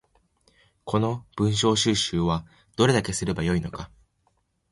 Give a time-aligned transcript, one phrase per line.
[0.83, 2.43] この文章収集は
[2.75, 3.91] どれだけすれば良いのか